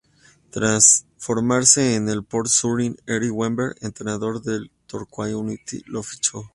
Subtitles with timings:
[0.49, 6.49] Tras formarse en el Port Sunlight, Eric Webber, entrenador del Torquay United, lo fichó.